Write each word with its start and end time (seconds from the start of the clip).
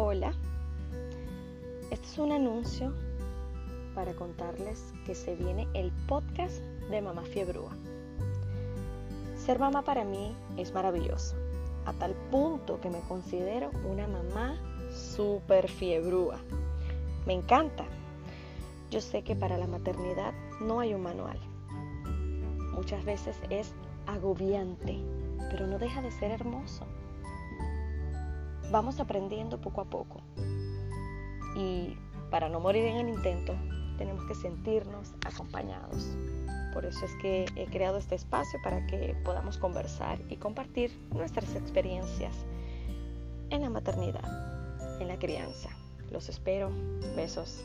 Hola, 0.00 0.32
este 1.90 2.06
es 2.06 2.18
un 2.18 2.30
anuncio 2.30 2.94
para 3.96 4.14
contarles 4.14 4.94
que 5.04 5.16
se 5.16 5.34
viene 5.34 5.66
el 5.74 5.90
podcast 6.06 6.58
de 6.88 7.02
Mamá 7.02 7.24
Fiebrúa. 7.24 7.72
Ser 9.36 9.58
mamá 9.58 9.82
para 9.82 10.04
mí 10.04 10.36
es 10.56 10.72
maravilloso, 10.72 11.34
a 11.84 11.92
tal 11.94 12.14
punto 12.30 12.80
que 12.80 12.90
me 12.90 13.00
considero 13.08 13.72
una 13.90 14.06
mamá 14.06 14.56
súper 14.92 15.68
fiebrúa. 15.68 16.38
Me 17.26 17.32
encanta. 17.32 17.84
Yo 18.92 19.00
sé 19.00 19.24
que 19.24 19.34
para 19.34 19.58
la 19.58 19.66
maternidad 19.66 20.32
no 20.60 20.78
hay 20.78 20.94
un 20.94 21.02
manual. 21.02 21.40
Muchas 22.72 23.04
veces 23.04 23.36
es 23.50 23.72
agobiante, 24.06 24.96
pero 25.50 25.66
no 25.66 25.80
deja 25.80 26.00
de 26.02 26.12
ser 26.12 26.30
hermoso. 26.30 26.86
Vamos 28.70 29.00
aprendiendo 29.00 29.60
poco 29.60 29.80
a 29.80 29.84
poco. 29.84 30.20
Y 31.56 31.96
para 32.30 32.48
no 32.48 32.60
morir 32.60 32.84
en 32.84 32.96
el 32.96 33.08
intento, 33.08 33.54
tenemos 33.96 34.24
que 34.26 34.34
sentirnos 34.34 35.14
acompañados. 35.24 36.06
Por 36.72 36.84
eso 36.84 37.04
es 37.04 37.12
que 37.20 37.46
he 37.56 37.66
creado 37.66 37.98
este 37.98 38.14
espacio 38.14 38.60
para 38.62 38.86
que 38.86 39.16
podamos 39.24 39.58
conversar 39.58 40.20
y 40.28 40.36
compartir 40.36 40.92
nuestras 41.10 41.54
experiencias 41.54 42.34
en 43.50 43.62
la 43.62 43.70
maternidad, 43.70 45.00
en 45.00 45.08
la 45.08 45.18
crianza. 45.18 45.70
Los 46.10 46.28
espero. 46.28 46.70
Besos. 47.16 47.64